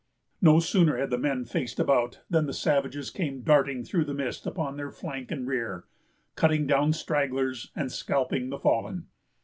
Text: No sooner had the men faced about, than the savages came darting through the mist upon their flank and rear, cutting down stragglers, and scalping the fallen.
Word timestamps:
No 0.41 0.59
sooner 0.59 0.97
had 0.97 1.11
the 1.11 1.17
men 1.19 1.45
faced 1.45 1.79
about, 1.79 2.21
than 2.27 2.47
the 2.47 2.53
savages 2.55 3.11
came 3.11 3.43
darting 3.43 3.83
through 3.83 4.05
the 4.05 4.15
mist 4.15 4.47
upon 4.47 4.75
their 4.75 4.89
flank 4.89 5.29
and 5.29 5.45
rear, 5.47 5.83
cutting 6.35 6.65
down 6.65 6.91
stragglers, 6.91 7.71
and 7.75 7.91
scalping 7.91 8.49
the 8.49 8.57
fallen. 8.57 9.09